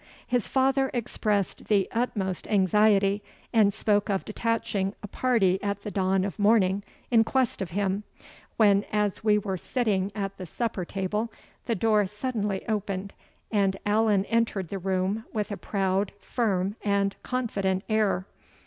[0.25, 3.21] His father expressed the utmost anxiety,
[3.53, 6.81] and spoke of detaching a party at the dawn of morning
[7.11, 8.03] in quest of him;
[8.57, 11.31] when, as we were sitting at the supper table,
[11.67, 13.13] the door suddenly opened,
[13.51, 18.25] and Allan entered the room with a proud, firm, and confident air.